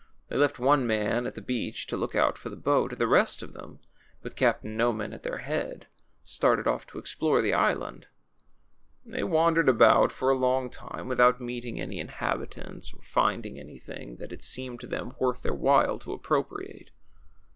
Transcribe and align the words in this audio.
They 0.29 0.35
left 0.35 0.57
one 0.57 0.87
man 0.87 1.27
at 1.27 1.35
the 1.35 1.43
beach 1.43 1.85
to 1.85 1.95
look 1.95 2.15
out 2.15 2.35
for 2.35 2.49
the 2.49 2.55
boat, 2.55 2.91
and 2.91 2.99
the 2.99 3.05
rest 3.05 3.43
of 3.43 3.53
them, 3.53 3.77
Avith 4.25 4.35
Captain 4.35 4.75
Nornan 4.75 5.13
at 5.13 5.21
their 5.21 5.37
head, 5.37 5.85
started 6.23 6.65
off 6.65 6.87
to 6.87 6.97
explore 6.97 7.39
the 7.39 7.53
island. 7.53 8.07
They 9.05 9.21
Avandered 9.21 9.69
about 9.69 10.11
for 10.11 10.31
a 10.31 10.35
long 10.35 10.71
time 10.71 11.05
Avithout 11.07 11.39
meeting 11.39 11.79
any 11.79 11.99
inhabitants 11.99 12.91
or 12.95 13.03
finding 13.03 13.59
anything 13.59 14.15
that 14.15 14.33
it 14.33 14.41
seemed 14.41 14.79
to 14.79 14.87
them 14.87 15.13
worth 15.19 15.43
their 15.43 15.53
Avhile 15.53 16.01
to 16.01 16.13
appropriate. 16.13 16.89